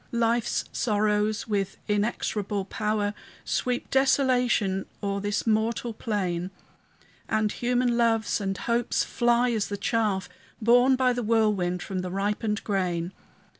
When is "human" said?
7.51-7.97